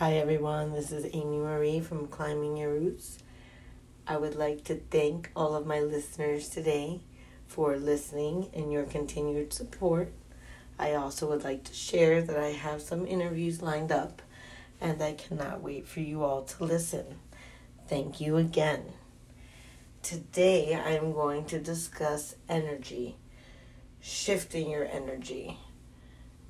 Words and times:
Hi 0.00 0.14
everyone, 0.14 0.72
this 0.72 0.92
is 0.92 1.04
Amy 1.12 1.36
Marie 1.36 1.80
from 1.80 2.06
Climbing 2.06 2.56
Your 2.56 2.72
Roots. 2.72 3.18
I 4.06 4.16
would 4.16 4.34
like 4.34 4.64
to 4.64 4.76
thank 4.76 5.30
all 5.36 5.54
of 5.54 5.66
my 5.66 5.80
listeners 5.80 6.48
today 6.48 7.02
for 7.46 7.76
listening 7.76 8.48
and 8.54 8.72
your 8.72 8.84
continued 8.84 9.52
support. 9.52 10.10
I 10.78 10.94
also 10.94 11.28
would 11.28 11.44
like 11.44 11.64
to 11.64 11.74
share 11.74 12.22
that 12.22 12.38
I 12.38 12.52
have 12.52 12.80
some 12.80 13.06
interviews 13.06 13.60
lined 13.60 13.92
up 13.92 14.22
and 14.80 15.02
I 15.02 15.12
cannot 15.12 15.60
wait 15.60 15.86
for 15.86 16.00
you 16.00 16.24
all 16.24 16.44
to 16.44 16.64
listen. 16.64 17.04
Thank 17.86 18.22
you 18.22 18.38
again. 18.38 18.84
Today 20.02 20.80
I 20.82 20.92
am 20.92 21.12
going 21.12 21.44
to 21.44 21.58
discuss 21.58 22.36
energy, 22.48 23.18
shifting 24.00 24.70
your 24.70 24.86
energy, 24.86 25.58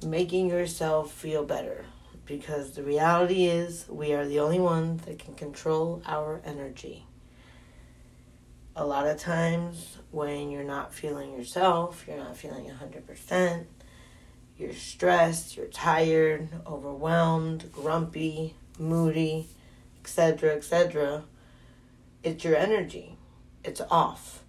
making 0.06 0.50
yourself 0.50 1.10
feel 1.10 1.44
better 1.44 1.86
because 2.30 2.70
the 2.70 2.82
reality 2.84 3.46
is 3.46 3.86
we 3.88 4.12
are 4.12 4.24
the 4.24 4.38
only 4.38 4.60
ones 4.60 5.02
that 5.02 5.18
can 5.18 5.34
control 5.34 6.00
our 6.06 6.40
energy. 6.44 7.04
A 8.76 8.86
lot 8.86 9.08
of 9.08 9.18
times 9.18 9.98
when 10.12 10.48
you're 10.48 10.62
not 10.62 10.94
feeling 10.94 11.32
yourself, 11.32 12.04
you're 12.06 12.18
not 12.18 12.36
feeling 12.36 12.70
100%, 12.70 13.64
you're 14.56 14.72
stressed, 14.72 15.56
you're 15.56 15.66
tired, 15.66 16.48
overwhelmed, 16.68 17.72
grumpy, 17.72 18.54
moody, 18.78 19.48
etc., 20.00 20.54
etc., 20.54 21.24
it's 22.22 22.44
your 22.44 22.54
energy. 22.54 23.16
It's 23.64 23.80
off. 23.90 24.44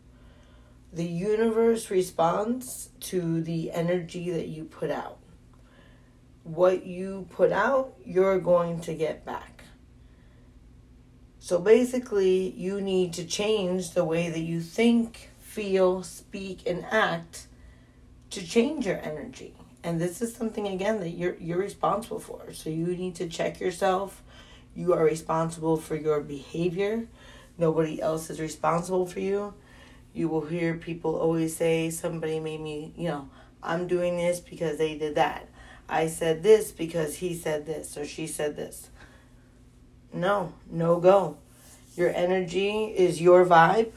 The 0.93 1.05
universe 1.05 1.89
responds 1.89 2.89
to 2.99 3.41
the 3.41 3.71
energy 3.71 4.29
that 4.29 4.49
you 4.49 4.65
put 4.65 4.91
out 4.91 5.20
what 6.55 6.85
you 6.85 7.27
put 7.29 7.51
out, 7.51 7.93
you're 8.05 8.39
going 8.39 8.81
to 8.81 8.93
get 8.93 9.25
back. 9.25 9.63
So 11.39 11.59
basically, 11.59 12.51
you 12.51 12.81
need 12.81 13.13
to 13.13 13.25
change 13.25 13.91
the 13.91 14.03
way 14.03 14.29
that 14.29 14.41
you 14.41 14.59
think, 14.61 15.29
feel, 15.39 16.03
speak, 16.03 16.67
and 16.67 16.85
act 16.91 17.47
to 18.31 18.45
change 18.45 18.85
your 18.85 18.99
energy. 18.99 19.55
And 19.83 19.99
this 19.99 20.21
is 20.21 20.35
something 20.35 20.67
again 20.67 20.99
that 20.99 21.09
you're 21.09 21.35
you're 21.37 21.57
responsible 21.57 22.19
for. 22.19 22.53
So 22.53 22.69
you 22.69 22.85
need 22.95 23.15
to 23.15 23.27
check 23.27 23.59
yourself. 23.59 24.21
You 24.75 24.93
are 24.93 25.03
responsible 25.03 25.77
for 25.77 25.95
your 25.95 26.21
behavior. 26.21 27.07
Nobody 27.57 28.01
else 28.01 28.29
is 28.29 28.39
responsible 28.39 29.05
for 29.05 29.19
you. 29.19 29.53
You 30.13 30.27
will 30.27 30.45
hear 30.45 30.75
people 30.75 31.15
always 31.15 31.55
say 31.55 31.89
somebody 31.89 32.39
made 32.39 32.61
me, 32.61 32.93
you 32.97 33.07
know, 33.07 33.29
I'm 33.63 33.87
doing 33.87 34.17
this 34.17 34.39
because 34.39 34.77
they 34.77 34.97
did 34.97 35.15
that. 35.15 35.47
I 35.91 36.07
said 36.07 36.41
this 36.41 36.71
because 36.71 37.17
he 37.17 37.35
said 37.35 37.65
this 37.65 37.97
or 37.97 38.05
she 38.05 38.25
said 38.25 38.55
this. 38.55 38.89
No, 40.13 40.53
no 40.69 41.01
go. 41.01 41.37
Your 41.95 42.09
energy 42.15 42.85
is 42.85 43.21
your 43.21 43.45
vibe. 43.45 43.91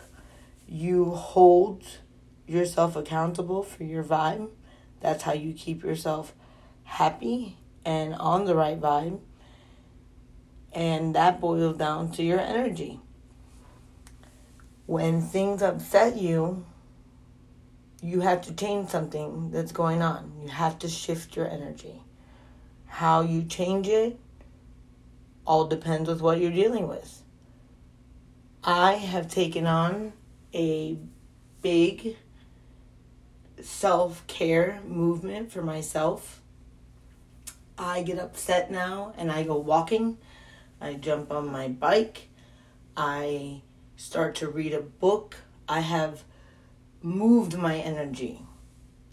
You 0.69 1.11
hold 1.11 1.85
yourself 2.49 2.97
accountable 2.97 3.63
for 3.63 3.85
your 3.85 4.03
vibe. 4.03 4.49
That's 5.01 5.23
how 5.23 5.35
you 5.35 5.53
keep 5.53 5.85
yourself 5.85 6.35
happy 6.83 7.59
and 7.85 8.15
on 8.17 8.45
the 8.45 8.57
right 8.57 8.81
vibe. 8.81 9.21
And 10.73 11.15
that 11.15 11.41
boils 11.41 11.77
down 11.77 12.11
to 12.13 12.25
your 12.25 12.41
energy. 12.41 12.99
When 14.87 15.23
things 15.23 15.63
upset 15.63 16.17
you, 16.17 16.67
you 18.05 18.21
have 18.21 18.43
to 18.43 18.53
change 18.53 18.91
something 18.91 19.51
that's 19.51 19.73
going 19.73 20.03
on. 20.03 20.31
You 20.43 20.49
have 20.49 20.79
to 20.81 20.89
shift 20.89 21.37
your 21.37 21.49
energy. 21.49 22.03
How 22.85 23.23
you 23.23 23.45
change 23.45 23.89
it 23.89 24.21
all 25.47 25.67
depends 25.67 26.11
with 26.11 26.21
what 26.21 26.39
you're 26.39 26.51
dealing 26.51 26.87
with. 26.87 27.23
I 28.63 28.93
have 28.93 29.29
taken 29.29 29.67
on 29.67 30.13
a 30.53 30.99
big 31.63 32.19
self 33.63 34.27
care 34.27 34.83
movement 34.87 35.51
for 35.51 35.63
myself. 35.63 36.43
I 37.79 38.03
get 38.03 38.19
upset 38.19 38.71
now 38.71 39.15
and 39.17 39.33
I 39.33 39.45
go 39.45 39.57
walking. 39.57 40.19
I 40.79 40.93
jump 40.93 41.33
on 41.33 41.51
my 41.51 41.69
bike. 41.69 42.29
I 42.99 43.63
start 43.97 44.35
to 44.37 44.49
read 44.49 44.75
a 44.75 44.83
book. 44.83 45.37
I 45.67 45.81
have 45.81 46.23
moved 47.05 47.59
my 47.59 47.77
energy. 47.77 48.41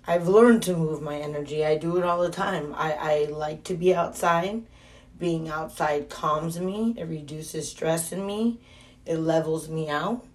I've 0.07 0.27
learned 0.27 0.63
to 0.63 0.75
move 0.75 1.01
my 1.01 1.17
energy. 1.17 1.65
I 1.65 1.77
do 1.77 1.97
it 1.97 2.05
all 2.05 2.21
the 2.21 2.29
time. 2.29 2.73
I, 2.73 2.93
I 2.93 3.25
like 3.25 3.65
to 3.65 3.73
be 3.73 3.93
outside. 3.93 4.63
Being 5.19 5.49
outside 5.49 6.09
calms 6.09 6.57
me, 6.59 6.95
it 6.97 7.03
reduces 7.03 7.69
stress 7.69 8.11
in 8.11 8.25
me, 8.25 8.59
it 9.05 9.17
levels 9.17 9.69
me 9.69 9.89
out. 9.89 10.25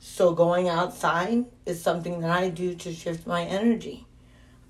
So, 0.00 0.32
going 0.32 0.68
outside 0.68 1.44
is 1.66 1.82
something 1.82 2.20
that 2.20 2.30
I 2.30 2.50
do 2.50 2.74
to 2.74 2.94
shift 2.94 3.26
my 3.26 3.42
energy. 3.42 4.06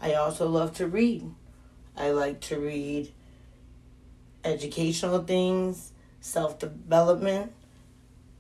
I 0.01 0.15
also 0.15 0.49
love 0.49 0.75
to 0.77 0.89
read. 0.89 1.31
I 1.97 2.11
like 2.11 2.41
to 2.43 2.59
read 2.59 3.13
educational 4.43 5.23
things, 5.23 5.93
self 6.21 6.59
development, 6.59 7.53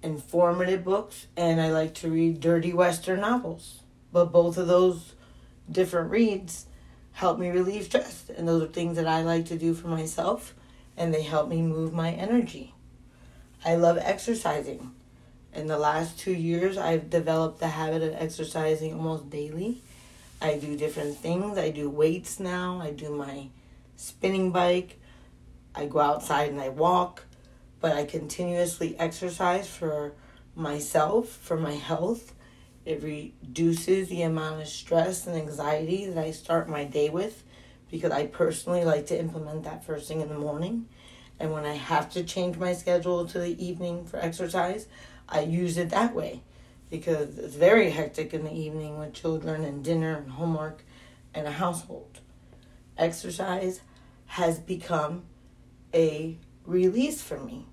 informative 0.04 0.84
books 0.84 1.26
and 1.36 1.60
I 1.60 1.70
like 1.70 1.94
to 1.94 2.10
read 2.10 2.38
dirty 2.38 2.72
Western 2.72 3.20
novels. 3.20 3.80
But 4.12 4.26
both 4.26 4.58
of 4.58 4.68
those 4.68 5.14
different 5.70 6.10
reads 6.10 6.66
help 7.12 7.38
me 7.38 7.48
relieve 7.48 7.84
stress. 7.84 8.30
And 8.36 8.46
those 8.46 8.62
are 8.62 8.72
things 8.72 8.96
that 8.96 9.08
I 9.08 9.22
like 9.22 9.46
to 9.46 9.58
do 9.58 9.74
for 9.74 9.88
myself 9.88 10.54
and 10.96 11.12
they 11.12 11.22
help 11.22 11.48
me 11.48 11.62
move 11.62 11.92
my 11.92 12.12
energy. 12.12 12.74
I 13.64 13.76
love 13.76 13.98
exercising. 13.98 14.92
In 15.54 15.68
the 15.68 15.78
last 15.78 16.18
two 16.18 16.34
years, 16.34 16.76
I've 16.76 17.08
developed 17.08 17.60
the 17.60 17.68
habit 17.68 18.02
of 18.02 18.14
exercising 18.14 18.92
almost 18.92 19.30
daily. 19.30 19.80
I 20.42 20.58
do 20.58 20.76
different 20.76 21.16
things. 21.16 21.56
I 21.56 21.70
do 21.70 21.88
weights 21.88 22.38
now. 22.38 22.80
I 22.82 22.90
do 22.90 23.10
my 23.10 23.48
spinning 23.96 24.50
bike. 24.50 25.00
I 25.74 25.86
go 25.86 26.00
outside 26.00 26.50
and 26.50 26.60
I 26.60 26.68
walk 26.68 27.24
but 27.84 27.92
I 27.92 28.06
continuously 28.06 28.98
exercise 28.98 29.68
for 29.68 30.14
myself, 30.54 31.28
for 31.28 31.58
my 31.58 31.74
health. 31.74 32.32
It 32.86 33.02
reduces 33.02 34.08
the 34.08 34.22
amount 34.22 34.62
of 34.62 34.68
stress 34.68 35.26
and 35.26 35.36
anxiety 35.36 36.06
that 36.06 36.16
I 36.16 36.30
start 36.30 36.66
my 36.66 36.84
day 36.84 37.10
with 37.10 37.44
because 37.90 38.10
I 38.10 38.24
personally 38.28 38.86
like 38.86 39.08
to 39.08 39.20
implement 39.20 39.64
that 39.64 39.84
first 39.84 40.08
thing 40.08 40.22
in 40.22 40.30
the 40.30 40.38
morning. 40.38 40.88
And 41.38 41.52
when 41.52 41.66
I 41.66 41.74
have 41.74 42.10
to 42.12 42.24
change 42.24 42.56
my 42.56 42.72
schedule 42.72 43.26
to 43.26 43.38
the 43.38 43.62
evening 43.62 44.06
for 44.06 44.16
exercise, 44.18 44.88
I 45.28 45.40
use 45.40 45.76
it 45.76 45.90
that 45.90 46.14
way 46.14 46.40
because 46.88 47.36
it's 47.36 47.54
very 47.54 47.90
hectic 47.90 48.32
in 48.32 48.44
the 48.44 48.54
evening 48.54 48.98
with 48.98 49.12
children 49.12 49.62
and 49.62 49.84
dinner 49.84 50.16
and 50.16 50.30
homework 50.30 50.82
and 51.34 51.46
a 51.46 51.52
household. 51.52 52.20
Exercise 52.96 53.82
has 54.24 54.58
become 54.58 55.24
a 55.92 56.38
release 56.64 57.20
for 57.20 57.38
me 57.38 57.66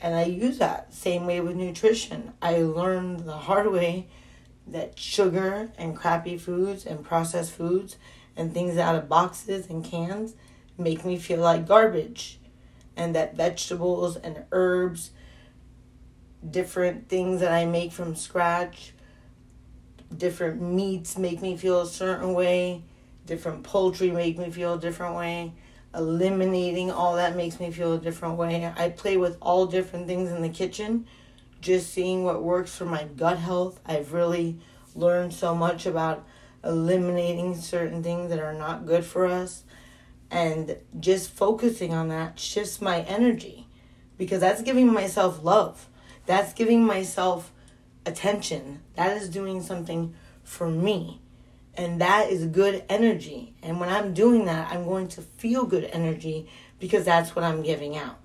and 0.00 0.14
I 0.14 0.24
use 0.24 0.58
that 0.58 0.92
same 0.92 1.26
way 1.26 1.40
with 1.40 1.56
nutrition. 1.56 2.32
I 2.42 2.58
learned 2.58 3.20
the 3.20 3.36
hard 3.36 3.70
way 3.72 4.08
that 4.66 4.98
sugar 4.98 5.70
and 5.78 5.96
crappy 5.96 6.36
foods 6.36 6.84
and 6.84 7.04
processed 7.04 7.52
foods 7.52 7.96
and 8.36 8.52
things 8.52 8.76
out 8.76 8.96
of 8.96 9.08
boxes 9.08 9.68
and 9.68 9.84
cans 9.84 10.34
make 10.76 11.04
me 11.04 11.18
feel 11.18 11.40
like 11.40 11.66
garbage. 11.66 12.38
And 12.96 13.14
that 13.14 13.36
vegetables 13.36 14.16
and 14.16 14.44
herbs, 14.52 15.10
different 16.48 17.08
things 17.08 17.40
that 17.40 17.52
I 17.52 17.66
make 17.66 17.92
from 17.92 18.16
scratch, 18.16 18.92
different 20.16 20.60
meats 20.62 21.18
make 21.18 21.42
me 21.42 21.56
feel 21.56 21.80
a 21.80 21.86
certain 21.86 22.32
way, 22.32 22.84
different 23.26 23.64
poultry 23.64 24.10
make 24.10 24.38
me 24.38 24.50
feel 24.50 24.74
a 24.74 24.80
different 24.80 25.16
way 25.16 25.52
eliminating 25.96 26.90
all 26.90 27.16
that 27.16 27.36
makes 27.36 27.58
me 27.58 27.70
feel 27.70 27.94
a 27.94 27.98
different 27.98 28.36
way. 28.36 28.72
I 28.76 28.90
play 28.90 29.16
with 29.16 29.38
all 29.40 29.66
different 29.66 30.06
things 30.06 30.30
in 30.30 30.42
the 30.42 30.48
kitchen, 30.48 31.06
just 31.60 31.92
seeing 31.92 32.24
what 32.24 32.42
works 32.42 32.76
for 32.76 32.84
my 32.84 33.04
gut 33.04 33.38
health. 33.38 33.80
I've 33.86 34.12
really 34.12 34.58
learned 34.94 35.32
so 35.32 35.54
much 35.54 35.86
about 35.86 36.24
eliminating 36.62 37.56
certain 37.56 38.02
things 38.02 38.30
that 38.30 38.40
are 38.40 38.54
not 38.54 38.86
good 38.86 39.04
for 39.04 39.26
us 39.26 39.64
and 40.30 40.76
just 40.98 41.30
focusing 41.30 41.94
on 41.94 42.08
that 42.08 42.38
shifts 42.38 42.80
my 42.80 43.00
energy 43.02 43.68
because 44.18 44.40
that's 44.40 44.62
giving 44.62 44.92
myself 44.92 45.42
love. 45.42 45.88
That's 46.26 46.52
giving 46.52 46.84
myself 46.84 47.52
attention. 48.04 48.80
That 48.94 49.16
is 49.16 49.28
doing 49.28 49.62
something 49.62 50.14
for 50.42 50.68
me. 50.68 51.20
And 51.76 52.00
that 52.00 52.30
is 52.30 52.46
good 52.46 52.84
energy. 52.88 53.54
And 53.62 53.78
when 53.78 53.90
I'm 53.90 54.14
doing 54.14 54.46
that, 54.46 54.72
I'm 54.72 54.84
going 54.84 55.08
to 55.08 55.22
feel 55.22 55.66
good 55.66 55.84
energy 55.84 56.48
because 56.78 57.04
that's 57.04 57.36
what 57.36 57.44
I'm 57.44 57.62
giving 57.62 57.96
out. 57.96 58.18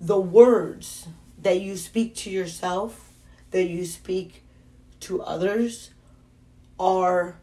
The 0.00 0.20
words 0.20 1.08
that 1.40 1.60
you 1.60 1.76
speak 1.76 2.14
to 2.16 2.30
yourself, 2.30 3.12
that 3.50 3.64
you 3.64 3.84
speak 3.84 4.44
to 5.00 5.22
others, 5.22 5.90
are 6.78 7.38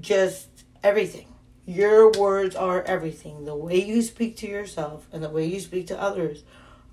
just 0.00 0.48
everything. 0.82 1.26
Your 1.66 2.10
words 2.10 2.56
are 2.56 2.82
everything. 2.82 3.44
The 3.44 3.54
way 3.54 3.82
you 3.82 4.02
speak 4.02 4.36
to 4.38 4.48
yourself 4.48 5.06
and 5.12 5.22
the 5.22 5.28
way 5.28 5.46
you 5.46 5.60
speak 5.60 5.86
to 5.88 6.00
others 6.00 6.42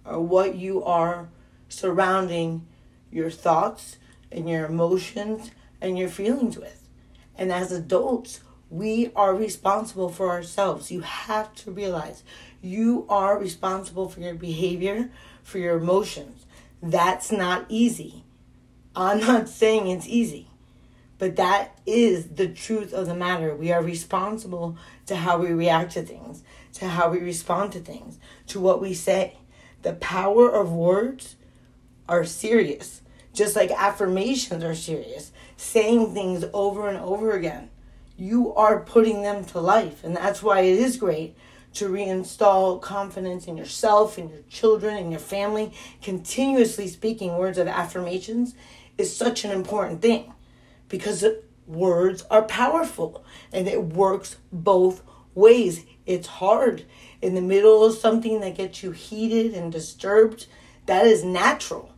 are 0.06 0.19
what 0.19 0.56
you 0.56 0.83
are 0.83 1.29
surrounding 1.69 2.67
your 3.11 3.29
thoughts 3.29 3.97
and 4.31 4.50
your 4.50 4.65
emotions 4.65 5.51
and 5.81 5.98
your 5.98 6.10
feelings 6.10 6.58
with. 6.58 6.88
And 7.36 7.52
as 7.52 7.72
adults, 7.72 8.42
we 8.70 9.12
are 9.16 9.34
responsible 9.34 10.10
for 10.10 10.30
ourselves. 10.30 10.92
You 10.92 11.02
have 11.02 11.54
to 11.56 11.72
realize 11.72 12.24
you 12.62 13.06
are 13.10 13.40
responsible 13.40 14.10
for 14.10 14.20
your 14.20 14.36
behavior, 14.36 15.10
for 15.44 15.58
your 15.58 15.78
emotions. 15.78 16.46
That's 16.81 17.31
not 17.31 17.66
easy. 17.70 18.24
I'm 18.96 19.20
not 19.26 19.50
saying 19.50 19.88
it's 19.88 20.08
easy, 20.08 20.48
but 21.18 21.36
that 21.38 21.80
is 21.86 22.28
the 22.28 22.48
truth 22.48 22.94
of 22.94 23.08
the 23.08 23.16
matter. 23.16 23.56
We 23.56 23.72
are 23.72 23.84
responsible 23.84 24.78
to 25.08 25.16
how 25.16 25.40
we 25.40 25.52
react 25.52 25.94
to 25.94 26.04
things, 26.04 26.44
to 26.74 26.88
how 26.88 27.10
we 27.10 27.20
respond 27.20 27.72
to 27.74 27.80
things, 27.80 28.20
to 28.48 28.60
what 28.60 28.81
we 28.81 28.94
say. 28.94 29.38
The 29.81 29.94
power 29.94 30.50
of 30.50 30.72
words 30.72 31.38
are 32.08 32.26
serious, 32.26 33.02
just 33.34 33.56
like 33.56 33.72
affirmations 33.72 34.64
are 34.64 34.76
serious. 34.76 35.31
Saying 35.61 36.13
things 36.13 36.45
over 36.53 36.88
and 36.88 36.97
over 36.97 37.31
again, 37.31 37.69
you 38.15 38.56
are 38.56 38.79
putting 38.79 39.23
them 39.23 39.44
to 39.44 39.59
life. 39.59 40.06
And 40.06 40.15
that's 40.15 40.41
why 40.41 40.61
it 40.61 40.79
is 40.79 40.95
great 40.95 41.35
to 41.73 41.89
reinstall 41.89 42.81
confidence 42.81 43.45
in 43.45 43.57
yourself, 43.57 44.17
in 44.17 44.29
your 44.29 44.39
children, 44.50 44.95
in 44.95 45.11
your 45.11 45.19
family. 45.19 45.73
Continuously 46.01 46.88
speaking 46.88 47.38
words 47.38 47.57
of 47.57 47.67
affirmations 47.67 48.56
is 48.97 49.13
such 49.13 49.44
an 49.44 49.51
important 49.51 50.01
thing 50.01 50.31
because 50.88 51.25
words 51.67 52.23
are 52.31 52.44
powerful 52.44 53.25
and 53.51 53.67
it 53.67 53.83
works 53.83 54.38
both 54.53 55.03
ways. 55.35 55.83
It's 56.06 56.27
hard 56.27 56.85
in 57.21 57.35
the 57.35 57.41
middle 57.41 57.83
of 57.83 57.97
something 57.97 58.39
that 58.39 58.56
gets 58.56 58.81
you 58.81 58.91
heated 58.91 59.53
and 59.53 59.73
disturbed. 59.73 60.45
That 60.85 61.06
is 61.06 61.25
natural. 61.25 61.94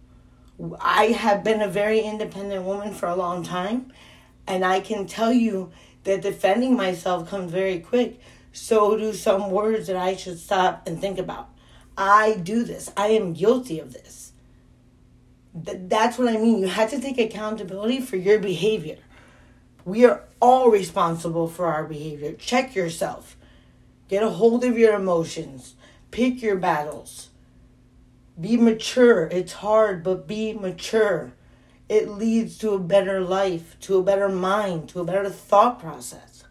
I 0.79 1.05
have 1.05 1.43
been 1.43 1.61
a 1.61 1.67
very 1.67 2.01
independent 2.01 2.63
woman 2.63 2.93
for 2.93 3.07
a 3.07 3.15
long 3.15 3.43
time, 3.43 3.91
and 4.47 4.63
I 4.63 4.79
can 4.79 5.07
tell 5.07 5.33
you 5.33 5.71
that 6.03 6.21
defending 6.21 6.75
myself 6.75 7.29
comes 7.29 7.51
very 7.51 7.79
quick 7.79 8.19
so 8.53 8.97
do 8.97 9.13
some 9.13 9.49
words 9.49 9.87
that 9.87 9.95
I 9.95 10.15
should 10.15 10.39
stop 10.39 10.87
and 10.87 10.99
think 10.99 11.17
about. 11.17 11.49
I 11.97 12.35
do 12.35 12.63
this. 12.63 12.91
I 12.97 13.07
am 13.07 13.33
guilty 13.33 13.79
of 13.79 13.93
this. 13.93 14.33
Th- 15.65 15.77
that's 15.81 16.17
what 16.17 16.27
I 16.27 16.37
mean. 16.37 16.59
You 16.59 16.67
have 16.67 16.89
to 16.91 16.99
take 16.99 17.17
accountability 17.17 18.01
for 18.01 18.17
your 18.17 18.39
behavior. 18.39 18.97
We 19.85 20.05
are 20.05 20.23
all 20.41 20.69
responsible 20.69 21.47
for 21.47 21.67
our 21.67 21.85
behavior. 21.85 22.33
Check 22.33 22.75
yourself. 22.75 23.37
Get 24.07 24.23
a 24.23 24.29
hold 24.29 24.63
of 24.63 24.77
your 24.77 24.93
emotions. 24.95 25.75
Pick 26.11 26.41
your 26.41 26.57
battles. 26.57 27.31
Be 28.41 28.57
mature. 28.57 29.27
It's 29.27 29.53
hard, 29.53 30.03
but 30.03 30.27
be 30.27 30.53
mature. 30.53 31.33
It 31.88 32.09
leads 32.09 32.57
to 32.59 32.71
a 32.71 32.79
better 32.79 33.21
life, 33.21 33.77
to 33.81 33.97
a 33.97 34.03
better 34.03 34.29
mind, 34.29 34.89
to 34.89 35.01
a 35.01 35.05
better 35.05 35.29
thought 35.29 35.79
process. 35.79 36.43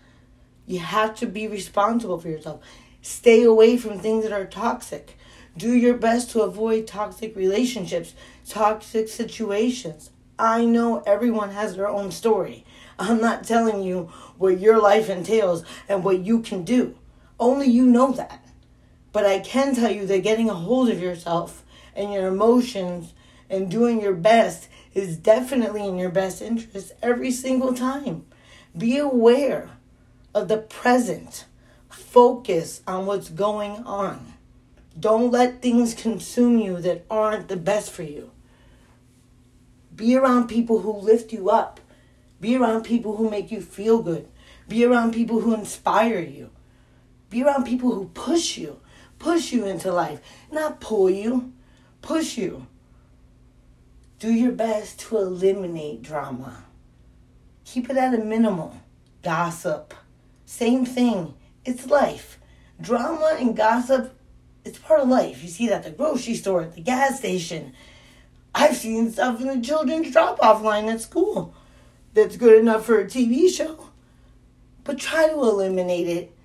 You 0.66 0.78
have 0.78 1.16
to 1.16 1.26
be 1.26 1.48
responsible 1.48 2.20
for 2.20 2.28
yourself. 2.28 2.60
Stay 3.02 3.42
away 3.42 3.76
from 3.76 3.98
things 3.98 4.22
that 4.22 4.32
are 4.32 4.44
toxic. 4.44 5.16
Do 5.56 5.72
your 5.72 5.94
best 5.94 6.30
to 6.30 6.42
avoid 6.42 6.86
toxic 6.86 7.34
relationships, 7.34 8.14
toxic 8.46 9.08
situations. 9.08 10.10
I 10.38 10.64
know 10.64 11.02
everyone 11.06 11.50
has 11.50 11.74
their 11.74 11.88
own 11.88 12.12
story. 12.12 12.64
I'm 13.00 13.20
not 13.20 13.42
telling 13.42 13.82
you 13.82 14.12
what 14.38 14.60
your 14.60 14.80
life 14.80 15.10
entails 15.10 15.64
and 15.88 16.04
what 16.04 16.20
you 16.20 16.40
can 16.40 16.62
do. 16.62 16.96
Only 17.40 17.66
you 17.66 17.84
know 17.84 18.12
that. 18.12 18.44
But 19.12 19.26
I 19.26 19.40
can 19.40 19.74
tell 19.74 19.90
you 19.90 20.06
that 20.06 20.22
getting 20.22 20.48
a 20.48 20.54
hold 20.54 20.88
of 20.88 21.02
yourself 21.02 21.64
and 21.94 22.12
your 22.12 22.28
emotions 22.28 23.14
and 23.48 23.70
doing 23.70 24.00
your 24.00 24.14
best 24.14 24.68
is 24.94 25.16
definitely 25.16 25.86
in 25.86 25.98
your 25.98 26.10
best 26.10 26.40
interest 26.40 26.92
every 27.02 27.30
single 27.30 27.74
time. 27.74 28.26
Be 28.76 28.98
aware 28.98 29.70
of 30.34 30.48
the 30.48 30.58
present. 30.58 31.44
Focus 31.88 32.82
on 32.86 33.06
what's 33.06 33.28
going 33.28 33.84
on. 33.84 34.34
Don't 34.98 35.30
let 35.30 35.62
things 35.62 35.94
consume 35.94 36.58
you 36.58 36.80
that 36.80 37.04
aren't 37.10 37.48
the 37.48 37.56
best 37.56 37.90
for 37.90 38.02
you. 38.02 38.30
Be 39.94 40.16
around 40.16 40.48
people 40.48 40.80
who 40.80 40.92
lift 40.92 41.32
you 41.32 41.50
up. 41.50 41.80
Be 42.40 42.56
around 42.56 42.84
people 42.84 43.16
who 43.16 43.30
make 43.30 43.50
you 43.50 43.60
feel 43.60 44.02
good. 44.02 44.28
Be 44.68 44.84
around 44.84 45.12
people 45.12 45.40
who 45.40 45.52
inspire 45.52 46.20
you. 46.20 46.50
Be 47.28 47.42
around 47.42 47.64
people 47.64 47.94
who 47.94 48.06
push 48.06 48.56
you, 48.56 48.80
push 49.18 49.52
you 49.52 49.66
into 49.66 49.92
life, 49.92 50.20
not 50.50 50.80
pull 50.80 51.10
you, 51.10 51.52
push 52.02 52.36
you. 52.36 52.66
Do 54.18 54.32
your 54.32 54.52
best 54.52 55.00
to 55.00 55.16
eliminate 55.16 56.02
drama. 56.02 56.64
Keep 57.64 57.90
it 57.90 57.96
at 57.96 58.14
a 58.14 58.18
minimal. 58.18 58.80
Gossip, 59.22 59.94
same 60.44 60.84
thing. 60.84 61.34
It's 61.64 61.86
life. 61.86 62.38
Drama 62.80 63.36
and 63.38 63.56
gossip, 63.56 64.14
it's 64.64 64.78
part 64.78 65.00
of 65.00 65.08
life. 65.08 65.42
You 65.42 65.48
see 65.48 65.68
that 65.68 65.76
at 65.76 65.84
the 65.84 65.90
grocery 65.90 66.34
store, 66.34 66.62
at 66.62 66.74
the 66.74 66.80
gas 66.80 67.18
station. 67.18 67.72
I've 68.54 68.76
seen 68.76 69.10
stuff 69.10 69.40
in 69.40 69.46
the 69.46 69.60
children's 69.60 70.10
drop 70.10 70.42
off 70.42 70.62
line 70.62 70.88
at 70.88 71.00
school 71.00 71.54
that's 72.14 72.36
good 72.36 72.58
enough 72.58 72.84
for 72.84 72.98
a 72.98 73.04
TV 73.04 73.48
show. 73.48 73.90
But 74.84 74.98
try 74.98 75.28
to 75.28 75.34
eliminate 75.34 76.08
it. 76.08 76.36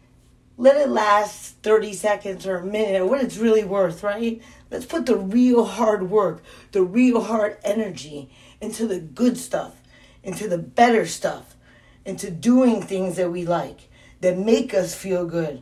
Let 0.58 0.78
it 0.78 0.90
last 0.90 1.62
30 1.64 1.94
seconds 1.94 2.48
or 2.48 2.58
a 2.58 2.66
minute 2.66 3.06
what 3.06 3.22
it's 3.22 3.38
really 3.38 3.66
worth, 3.66 4.04
right? 4.04 4.42
Let's 4.72 4.86
put 4.86 5.06
the 5.06 5.18
real 5.18 5.66
hard 5.66 6.10
work, 6.10 6.44
the 6.72 6.82
real 6.82 7.22
hard 7.22 7.58
energy 7.64 8.32
into 8.62 8.88
the 8.88 9.00
good 9.00 9.38
stuff, 9.38 9.82
into 10.24 10.48
the 10.48 10.58
better 10.58 11.06
stuff, 11.06 11.56
into 12.06 12.32
doing 12.32 12.82
things 12.82 13.18
that 13.18 13.32
we 13.32 13.46
like 13.46 13.90
that 14.22 14.38
make 14.38 14.74
us 14.74 14.96
feel 14.96 15.26
good. 15.26 15.62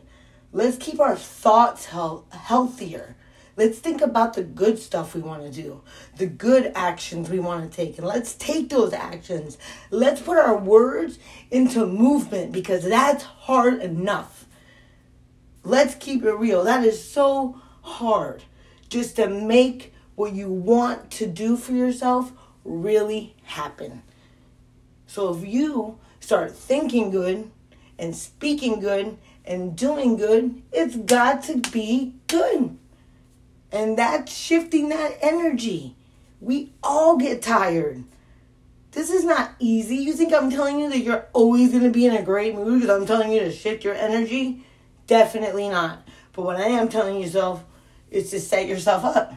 Let's 0.52 0.76
keep 0.76 1.00
our 1.00 1.16
thoughts 1.16 1.86
health- 1.86 2.32
healthier. 2.32 3.16
Let's 3.56 3.78
think 3.78 4.00
about 4.00 4.34
the 4.34 4.42
good 4.42 4.78
stuff 4.78 5.14
we 5.14 5.20
want 5.20 5.42
to 5.42 5.50
do, 5.50 5.82
the 6.16 6.26
good 6.26 6.72
actions 6.74 7.30
we 7.30 7.38
want 7.40 7.68
to 7.68 7.76
take, 7.76 7.98
and 7.98 8.06
let's 8.06 8.34
take 8.34 8.68
those 8.68 8.92
actions. 8.92 9.58
Let's 9.90 10.20
put 10.20 10.38
our 10.38 10.56
words 10.56 11.18
into 11.50 11.86
movement 11.86 12.52
because 12.52 12.84
that's 12.84 13.24
hard 13.24 13.80
enough. 13.80 14.46
Let's 15.64 15.94
keep 15.94 16.22
it 16.24 16.34
real. 16.34 16.62
That 16.64 16.84
is 16.84 17.02
so 17.02 17.60
hard 17.82 18.44
just 18.88 19.16
to 19.16 19.28
make 19.28 19.92
what 20.14 20.32
you 20.32 20.48
want 20.48 21.10
to 21.12 21.26
do 21.26 21.56
for 21.56 21.72
yourself 21.72 22.32
really 22.64 23.34
happen. 23.44 24.02
So 25.06 25.34
if 25.34 25.46
you 25.46 25.98
start 26.20 26.54
thinking 26.54 27.10
good, 27.10 27.50
and 27.98 28.14
speaking 28.14 28.80
good 28.80 29.16
and 29.44 29.76
doing 29.76 30.16
good, 30.16 30.62
it's 30.72 30.96
got 30.96 31.42
to 31.44 31.58
be 31.70 32.14
good. 32.28 32.76
And 33.70 33.98
that's 33.98 34.34
shifting 34.34 34.88
that 34.90 35.18
energy. 35.20 35.96
We 36.40 36.72
all 36.82 37.16
get 37.16 37.42
tired. 37.42 38.04
This 38.92 39.10
is 39.10 39.24
not 39.24 39.52
easy. 39.58 39.96
You 39.96 40.12
think 40.12 40.32
I'm 40.32 40.50
telling 40.50 40.78
you 40.78 40.88
that 40.88 41.00
you're 41.00 41.26
always 41.32 41.70
going 41.70 41.82
to 41.82 41.90
be 41.90 42.06
in 42.06 42.14
a 42.14 42.22
great 42.22 42.54
mood 42.54 42.80
because 42.80 42.96
I'm 42.96 43.06
telling 43.06 43.32
you 43.32 43.40
to 43.40 43.50
shift 43.50 43.84
your 43.84 43.94
energy? 43.94 44.64
Definitely 45.06 45.68
not. 45.68 46.06
But 46.32 46.44
what 46.44 46.56
I 46.56 46.66
am 46.66 46.88
telling 46.88 47.20
yourself 47.20 47.64
is 48.10 48.30
to 48.30 48.40
set 48.40 48.66
yourself 48.66 49.04
up. 49.04 49.34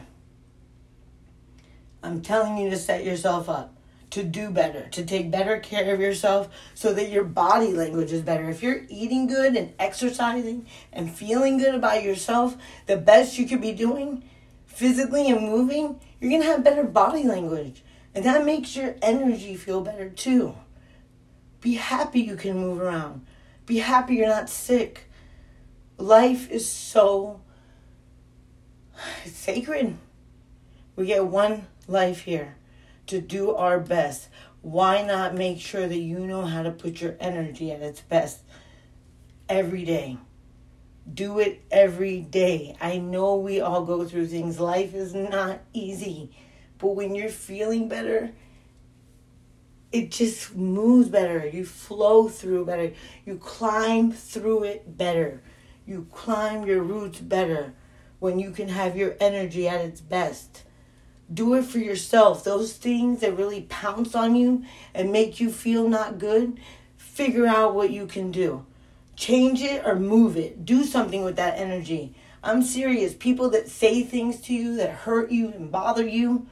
I'm 2.02 2.22
telling 2.22 2.58
you 2.58 2.70
to 2.70 2.76
set 2.76 3.04
yourself 3.04 3.48
up 3.48 3.78
to 4.10 4.22
do 4.22 4.50
better, 4.50 4.88
to 4.88 5.04
take 5.04 5.30
better 5.30 5.58
care 5.58 5.92
of 5.92 6.00
yourself 6.00 6.48
so 6.74 6.92
that 6.94 7.10
your 7.10 7.24
body 7.24 7.72
language 7.72 8.12
is 8.12 8.22
better. 8.22 8.48
If 8.48 8.62
you're 8.62 8.82
eating 8.88 9.26
good 9.26 9.54
and 9.56 9.74
exercising 9.78 10.66
and 10.92 11.14
feeling 11.14 11.58
good 11.58 11.74
about 11.74 12.02
yourself, 12.02 12.56
the 12.86 12.96
best 12.96 13.38
you 13.38 13.46
could 13.46 13.60
be 13.60 13.72
doing 13.72 14.24
physically 14.66 15.28
and 15.28 15.42
moving, 15.42 16.00
you're 16.20 16.30
going 16.30 16.42
to 16.42 16.48
have 16.48 16.64
better 16.64 16.84
body 16.84 17.24
language. 17.24 17.82
And 18.14 18.24
that 18.24 18.44
makes 18.44 18.74
your 18.74 18.96
energy 19.02 19.54
feel 19.56 19.82
better 19.82 20.08
too. 20.08 20.54
Be 21.60 21.74
happy 21.74 22.20
you 22.20 22.36
can 22.36 22.56
move 22.56 22.80
around. 22.80 23.26
Be 23.66 23.78
happy 23.78 24.16
you're 24.16 24.28
not 24.28 24.48
sick. 24.48 25.07
Life 25.98 26.48
is 26.48 26.70
so 26.70 27.40
sacred. 29.26 29.98
We 30.94 31.06
get 31.06 31.26
one 31.26 31.66
life 31.88 32.20
here 32.20 32.56
to 33.08 33.20
do 33.20 33.54
our 33.54 33.80
best. 33.80 34.28
Why 34.62 35.02
not 35.02 35.34
make 35.34 35.60
sure 35.60 35.88
that 35.88 35.98
you 35.98 36.20
know 36.20 36.44
how 36.44 36.62
to 36.62 36.70
put 36.70 37.00
your 37.00 37.16
energy 37.18 37.72
at 37.72 37.82
its 37.82 38.00
best 38.00 38.42
every 39.48 39.84
day? 39.84 40.18
Do 41.12 41.40
it 41.40 41.64
every 41.70 42.20
day. 42.20 42.76
I 42.80 42.98
know 42.98 43.36
we 43.36 43.60
all 43.60 43.84
go 43.84 44.04
through 44.04 44.28
things. 44.28 44.60
Life 44.60 44.94
is 44.94 45.14
not 45.14 45.60
easy. 45.72 46.30
But 46.78 46.94
when 46.94 47.16
you're 47.16 47.28
feeling 47.28 47.88
better, 47.88 48.30
it 49.90 50.12
just 50.12 50.54
moves 50.54 51.08
better. 51.08 51.44
You 51.48 51.64
flow 51.64 52.28
through 52.28 52.66
better. 52.66 52.92
You 53.24 53.36
climb 53.36 54.12
through 54.12 54.64
it 54.64 54.96
better. 54.96 55.42
You 55.88 56.06
climb 56.12 56.66
your 56.66 56.82
roots 56.82 57.18
better 57.18 57.72
when 58.18 58.38
you 58.38 58.50
can 58.50 58.68
have 58.68 58.94
your 58.94 59.16
energy 59.20 59.66
at 59.66 59.80
its 59.80 60.02
best. 60.02 60.64
Do 61.32 61.54
it 61.54 61.64
for 61.64 61.78
yourself. 61.78 62.44
Those 62.44 62.74
things 62.74 63.20
that 63.20 63.38
really 63.38 63.62
pounce 63.62 64.14
on 64.14 64.36
you 64.36 64.64
and 64.92 65.10
make 65.10 65.40
you 65.40 65.50
feel 65.50 65.88
not 65.88 66.18
good, 66.18 66.60
figure 66.98 67.46
out 67.46 67.74
what 67.74 67.88
you 67.88 68.06
can 68.06 68.30
do. 68.30 68.66
Change 69.16 69.62
it 69.62 69.82
or 69.86 69.96
move 69.96 70.36
it. 70.36 70.66
Do 70.66 70.84
something 70.84 71.24
with 71.24 71.36
that 71.36 71.58
energy. 71.58 72.14
I'm 72.42 72.62
serious. 72.62 73.14
People 73.14 73.48
that 73.50 73.70
say 73.70 74.02
things 74.02 74.42
to 74.42 74.52
you 74.52 74.76
that 74.76 74.90
hurt 74.90 75.30
you 75.30 75.48
and 75.48 75.72
bother 75.72 76.06
you, 76.06 76.48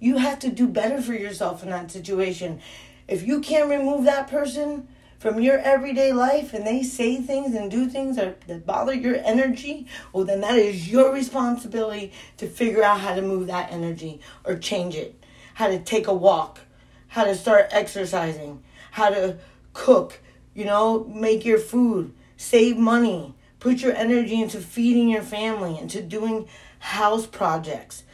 you 0.00 0.16
have 0.16 0.38
to 0.38 0.48
do 0.48 0.66
better 0.66 1.02
for 1.02 1.12
yourself 1.12 1.62
in 1.62 1.68
that 1.68 1.90
situation. 1.90 2.62
If 3.06 3.26
you 3.26 3.42
can't 3.42 3.68
remove 3.68 4.04
that 4.04 4.28
person 4.28 4.88
from 5.18 5.40
your 5.40 5.58
everyday 5.58 6.12
life 6.12 6.54
and 6.54 6.66
they 6.66 6.82
say 6.82 7.16
things 7.16 7.54
and 7.54 7.70
do 7.70 7.88
things 7.88 8.16
that, 8.16 8.66
bother 8.66 8.94
your 8.94 9.16
energy, 9.16 9.86
well, 10.12 10.24
then 10.24 10.40
that 10.40 10.56
is 10.56 10.90
your 10.90 11.12
responsibility 11.12 12.12
to 12.36 12.46
figure 12.46 12.82
out 12.82 13.00
how 13.00 13.14
to 13.14 13.22
move 13.22 13.48
that 13.48 13.72
energy 13.72 14.20
or 14.44 14.56
change 14.56 14.94
it. 14.94 15.14
How 15.54 15.66
to 15.66 15.80
take 15.80 16.06
a 16.06 16.14
walk, 16.14 16.60
how 17.08 17.24
to 17.24 17.34
start 17.34 17.68
exercising, 17.72 18.62
how 18.92 19.10
to 19.10 19.38
cook, 19.72 20.20
you 20.54 20.64
know, 20.64 21.04
make 21.04 21.44
your 21.44 21.58
food, 21.58 22.14
save 22.36 22.78
money, 22.78 23.34
put 23.58 23.82
your 23.82 23.92
energy 23.94 24.40
into 24.40 24.60
feeding 24.60 25.08
your 25.08 25.22
family, 25.22 25.76
into 25.76 26.00
doing 26.00 26.46
house 26.78 27.26
projects 27.26 28.04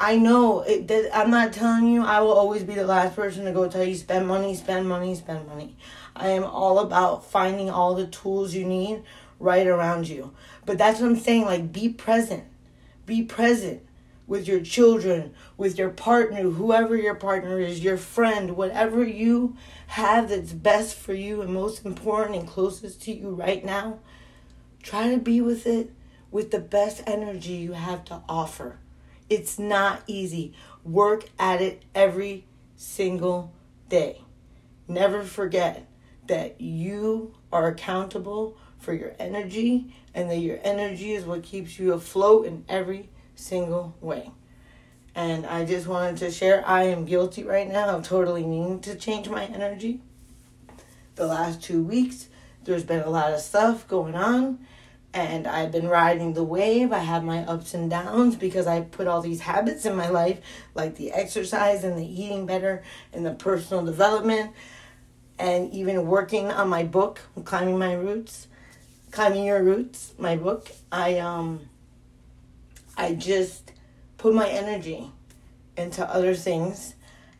I 0.00 0.16
know 0.16 0.60
it, 0.60 0.86
that 0.88 1.10
I'm 1.12 1.30
not 1.30 1.52
telling 1.52 1.88
you 1.88 2.04
I 2.04 2.20
will 2.20 2.32
always 2.32 2.62
be 2.62 2.74
the 2.74 2.86
last 2.86 3.16
person 3.16 3.44
to 3.46 3.52
go 3.52 3.68
tell 3.68 3.82
you 3.82 3.96
spend 3.96 4.28
money, 4.28 4.54
spend 4.54 4.88
money, 4.88 5.14
spend 5.16 5.48
money. 5.48 5.76
I 6.18 6.28
am 6.28 6.44
all 6.44 6.78
about 6.78 7.24
finding 7.24 7.70
all 7.70 7.94
the 7.94 8.06
tools 8.06 8.54
you 8.54 8.64
need 8.64 9.02
right 9.38 9.66
around 9.66 10.08
you. 10.08 10.32
But 10.66 10.78
that's 10.78 11.00
what 11.00 11.10
I'm 11.10 11.16
saying 11.18 11.44
like 11.44 11.72
be 11.72 11.88
present. 11.88 12.44
Be 13.06 13.22
present 13.22 13.82
with 14.26 14.46
your 14.46 14.60
children, 14.60 15.34
with 15.56 15.78
your 15.78 15.88
partner, 15.88 16.42
whoever 16.42 16.94
your 16.94 17.14
partner 17.14 17.58
is, 17.58 17.82
your 17.82 17.96
friend, 17.96 18.56
whatever 18.56 19.02
you 19.02 19.56
have 19.86 20.28
that's 20.28 20.52
best 20.52 20.94
for 20.94 21.14
you 21.14 21.40
and 21.40 21.54
most 21.54 21.86
important 21.86 22.36
and 22.36 22.46
closest 22.46 23.02
to 23.02 23.12
you 23.12 23.30
right 23.30 23.64
now. 23.64 24.00
Try 24.82 25.10
to 25.10 25.18
be 25.18 25.40
with 25.40 25.66
it 25.66 25.90
with 26.30 26.50
the 26.50 26.58
best 26.58 27.02
energy 27.06 27.54
you 27.54 27.72
have 27.72 28.04
to 28.04 28.20
offer 28.28 28.78
it's 29.28 29.58
not 29.58 30.02
easy. 30.06 30.54
Work 30.84 31.28
at 31.38 31.60
it 31.60 31.82
every 31.94 32.44
single 32.76 33.52
day. 33.88 34.22
Never 34.86 35.22
forget 35.22 35.86
that 36.28 36.60
you 36.60 37.34
are 37.52 37.68
accountable 37.68 38.56
for 38.78 38.92
your 38.92 39.12
energy 39.18 39.94
and 40.14 40.30
that 40.30 40.38
your 40.38 40.58
energy 40.62 41.12
is 41.12 41.24
what 41.24 41.42
keeps 41.42 41.78
you 41.78 41.92
afloat 41.92 42.46
in 42.46 42.64
every 42.68 43.10
single 43.34 43.94
way. 44.00 44.30
And 45.14 45.44
I 45.44 45.64
just 45.64 45.86
wanted 45.86 46.18
to 46.18 46.30
share 46.30 46.66
I 46.66 46.84
am 46.84 47.04
guilty 47.04 47.42
right 47.42 47.68
now 47.68 47.88
of 47.88 48.04
totally 48.04 48.44
needing 48.44 48.80
to 48.80 48.94
change 48.94 49.28
my 49.28 49.46
energy. 49.46 50.00
The 51.16 51.26
last 51.26 51.62
two 51.62 51.82
weeks, 51.82 52.28
there's 52.64 52.84
been 52.84 53.00
a 53.00 53.10
lot 53.10 53.32
of 53.32 53.40
stuff 53.40 53.88
going 53.88 54.14
on 54.14 54.60
and 55.14 55.46
I've 55.46 55.72
been 55.72 55.88
riding 55.88 56.34
the 56.34 56.44
wave. 56.44 56.92
I 56.92 56.98
have 56.98 57.24
my 57.24 57.40
ups 57.44 57.74
and 57.74 57.90
downs 57.90 58.36
because 58.36 58.66
I 58.66 58.82
put 58.82 59.06
all 59.06 59.20
these 59.20 59.40
habits 59.40 59.86
in 59.86 59.96
my 59.96 60.08
life, 60.08 60.40
like 60.74 60.96
the 60.96 61.12
exercise 61.12 61.82
and 61.82 61.98
the 61.98 62.06
eating 62.06 62.46
better 62.46 62.82
and 63.12 63.24
the 63.24 63.32
personal 63.32 63.84
development, 63.84 64.52
and 65.38 65.72
even 65.72 66.06
working 66.06 66.50
on 66.50 66.68
my 66.68 66.84
book, 66.84 67.20
climbing 67.44 67.78
my 67.78 67.94
roots, 67.94 68.48
climbing 69.10 69.44
your 69.44 69.62
roots, 69.62 70.14
my 70.18 70.36
book. 70.36 70.70
I 70.90 71.18
um, 71.18 71.68
I 72.96 73.14
just 73.14 73.72
put 74.16 74.34
my 74.34 74.48
energy 74.48 75.10
into 75.76 76.08
other 76.08 76.34
things, 76.34 76.94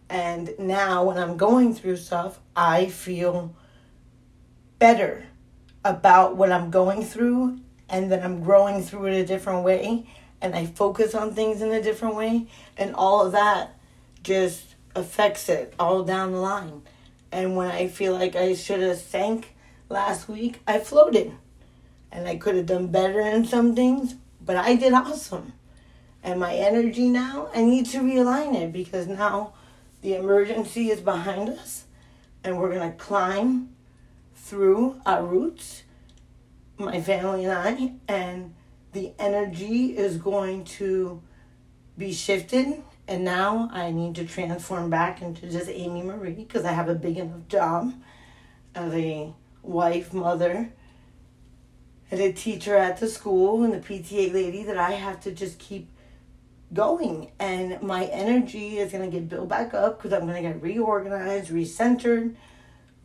and 0.08 0.50
now 0.58 1.04
when 1.04 1.18
I'm 1.18 1.36
going 1.36 1.74
through 1.74 1.96
stuff, 1.96 2.38
I 2.56 2.86
feel 2.86 3.54
better 4.78 5.24
about 5.84 6.36
what 6.36 6.52
I'm 6.52 6.70
going 6.70 7.04
through 7.04 7.58
and 7.88 8.12
that 8.12 8.22
I'm 8.22 8.42
growing 8.42 8.82
through 8.82 9.06
it 9.06 9.14
a 9.14 9.26
different 9.26 9.64
way 9.64 10.06
and 10.40 10.54
I 10.54 10.66
focus 10.66 11.14
on 11.14 11.34
things 11.34 11.62
in 11.62 11.72
a 11.72 11.82
different 11.82 12.14
way 12.14 12.46
and 12.76 12.94
all 12.94 13.24
of 13.24 13.32
that 13.32 13.78
just 14.22 14.74
affects 14.94 15.48
it 15.48 15.74
all 15.78 16.02
down 16.02 16.32
the 16.32 16.38
line. 16.38 16.82
And 17.30 17.56
when 17.56 17.70
I 17.70 17.88
feel 17.88 18.14
like 18.14 18.36
I 18.36 18.54
should 18.54 18.80
have 18.80 18.98
sank 18.98 19.54
last 19.88 20.28
week, 20.28 20.60
I 20.66 20.78
floated. 20.78 21.32
And 22.10 22.26
I 22.26 22.36
could 22.36 22.56
have 22.56 22.66
done 22.66 22.88
better 22.88 23.20
in 23.20 23.44
some 23.44 23.74
things, 23.74 24.14
but 24.40 24.56
I 24.56 24.74
did 24.76 24.92
awesome. 24.92 25.52
And 26.22 26.40
my 26.40 26.54
energy 26.54 27.08
now, 27.08 27.48
I 27.54 27.62
need 27.62 27.86
to 27.86 27.98
realign 27.98 28.54
it 28.54 28.72
because 28.72 29.06
now 29.06 29.52
the 30.00 30.14
emergency 30.14 30.90
is 30.90 31.00
behind 31.00 31.48
us 31.48 31.84
and 32.42 32.58
we're 32.58 32.74
going 32.74 32.90
to 32.90 32.96
climb 32.96 33.70
through 34.34 35.00
our 35.04 35.24
roots, 35.24 35.82
my 36.78 37.00
family 37.00 37.44
and 37.44 37.52
I, 37.52 37.92
and 38.08 38.54
the 38.92 39.12
energy 39.18 39.96
is 39.96 40.16
going 40.16 40.64
to 40.64 41.22
be 41.96 42.12
shifted. 42.12 42.82
And 43.08 43.24
now 43.24 43.70
I 43.72 43.90
need 43.90 44.16
to 44.16 44.26
transform 44.26 44.90
back 44.90 45.22
into 45.22 45.50
just 45.50 45.70
Amy 45.70 46.02
Marie 46.02 46.34
because 46.34 46.66
I 46.66 46.72
have 46.72 46.90
a 46.90 46.94
big 46.94 47.16
enough 47.16 47.48
job 47.48 47.94
as 48.74 48.92
a 48.92 49.32
wife, 49.62 50.12
mother, 50.12 50.70
and 52.10 52.20
a 52.20 52.30
teacher 52.32 52.76
at 52.76 53.00
the 53.00 53.08
school 53.08 53.64
and 53.64 53.72
the 53.72 53.78
PTA 53.78 54.34
lady 54.34 54.62
that 54.64 54.76
I 54.76 54.92
have 54.92 55.20
to 55.20 55.32
just 55.32 55.58
keep 55.58 55.88
going. 56.74 57.30
And 57.38 57.80
my 57.80 58.04
energy 58.04 58.76
is 58.76 58.92
going 58.92 59.10
to 59.10 59.16
get 59.16 59.26
built 59.26 59.48
back 59.48 59.72
up 59.72 59.96
because 59.96 60.12
I'm 60.12 60.28
going 60.28 60.42
to 60.42 60.46
get 60.46 60.62
reorganized, 60.62 61.50
recentered 61.50 62.36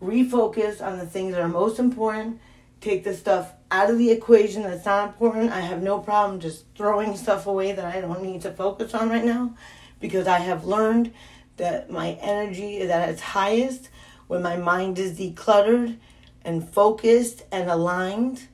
refocus 0.01 0.85
on 0.85 0.97
the 0.99 1.05
things 1.05 1.33
that 1.33 1.41
are 1.41 1.47
most 1.47 1.79
important, 1.79 2.41
take 2.81 3.05
the 3.05 3.15
stuff 3.15 3.53
out 3.71 3.89
of 3.89 3.97
the 3.97 4.11
equation 4.11 4.63
that's 4.63 4.85
not 4.85 5.07
important. 5.07 5.49
I 5.53 5.61
have 5.61 5.81
no 5.81 5.99
problem 5.99 6.41
just 6.41 6.65
throwing 6.75 7.15
stuff 7.15 7.47
away 7.47 7.71
that 7.71 7.85
I 7.85 8.01
don't 8.01 8.21
need 8.21 8.41
to 8.41 8.51
focus 8.51 8.93
on 8.93 9.09
right 9.09 9.23
now 9.23 9.55
because 10.03 10.27
I 10.27 10.39
have 10.39 10.65
learned 10.65 11.13
that 11.55 11.89
my 11.89 12.17
energy 12.19 12.75
is 12.75 12.89
at 12.89 13.07
its 13.07 13.21
highest 13.21 13.87
when 14.27 14.41
my 14.41 14.57
mind 14.57 14.99
is 14.99 15.17
decluttered 15.17 15.95
and 16.43 16.67
focused 16.67 17.43
and 17.53 17.69
aligned 17.69 18.49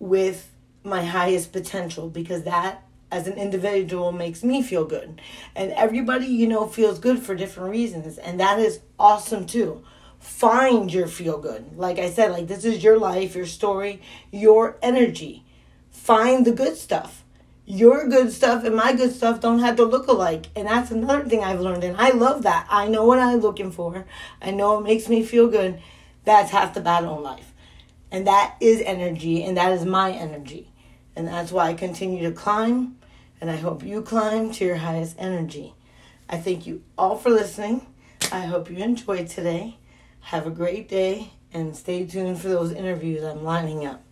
with 0.00 0.50
my 0.82 1.04
highest 1.04 1.52
potential 1.52 2.10
because 2.10 2.42
that 2.42 2.82
as 3.12 3.28
an 3.28 3.38
individual 3.38 4.10
makes 4.10 4.42
me 4.42 4.62
feel 4.62 4.84
good. 4.84 5.20
And 5.54 5.70
everybody, 5.74 6.26
you 6.26 6.48
know, 6.48 6.66
feels 6.66 6.98
good 6.98 7.20
for 7.20 7.36
different 7.36 7.70
reasons. 7.70 8.18
And 8.18 8.40
that 8.40 8.58
is 8.58 8.80
awesome 8.98 9.46
too 9.46 9.84
find 10.18 10.92
your 10.92 11.06
feel 11.06 11.38
good. 11.38 11.78
Like 11.78 11.98
I 11.98 12.10
said, 12.10 12.30
like 12.30 12.46
this 12.46 12.66
is 12.66 12.84
your 12.84 12.98
life, 12.98 13.34
your 13.34 13.46
story, 13.46 14.02
your 14.30 14.76
energy. 14.82 15.46
Find 15.90 16.44
the 16.44 16.52
good 16.52 16.76
stuff. 16.76 17.24
Your 17.70 18.08
good 18.08 18.32
stuff 18.32 18.64
and 18.64 18.74
my 18.74 18.92
good 18.94 19.14
stuff 19.14 19.40
don't 19.40 19.60
have 19.60 19.76
to 19.76 19.84
look 19.84 20.08
alike. 20.08 20.46
And 20.56 20.66
that's 20.66 20.90
another 20.90 21.28
thing 21.28 21.44
I've 21.44 21.60
learned. 21.60 21.84
And 21.84 21.96
I 21.96 22.10
love 22.10 22.42
that. 22.42 22.66
I 22.68 22.88
know 22.88 23.04
what 23.04 23.20
I'm 23.20 23.38
looking 23.38 23.70
for. 23.70 24.06
I 24.42 24.50
know 24.50 24.78
it 24.78 24.82
makes 24.82 25.08
me 25.08 25.22
feel 25.22 25.46
good. 25.46 25.80
That's 26.24 26.50
half 26.50 26.74
the 26.74 26.80
battle 26.80 27.16
in 27.16 27.22
life. 27.22 27.52
And 28.10 28.26
that 28.26 28.56
is 28.60 28.82
energy. 28.84 29.44
And 29.44 29.56
that 29.56 29.70
is 29.70 29.84
my 29.84 30.10
energy. 30.10 30.72
And 31.14 31.28
that's 31.28 31.52
why 31.52 31.68
I 31.68 31.74
continue 31.74 32.28
to 32.28 32.32
climb. 32.34 32.96
And 33.40 33.48
I 33.48 33.56
hope 33.56 33.84
you 33.84 34.02
climb 34.02 34.50
to 34.50 34.64
your 34.64 34.78
highest 34.78 35.14
energy. 35.16 35.72
I 36.28 36.38
thank 36.38 36.66
you 36.66 36.82
all 36.98 37.16
for 37.16 37.30
listening. 37.30 37.86
I 38.32 38.46
hope 38.46 38.68
you 38.68 38.78
enjoyed 38.78 39.28
today. 39.28 39.78
Have 40.22 40.44
a 40.44 40.50
great 40.50 40.88
day 40.88 41.34
and 41.52 41.76
stay 41.76 42.04
tuned 42.04 42.40
for 42.40 42.48
those 42.48 42.72
interviews 42.72 43.22
I'm 43.22 43.44
lining 43.44 43.86
up. 43.86 44.02